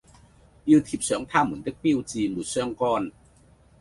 [0.65, 3.11] 要貼上它們的標誌沒相干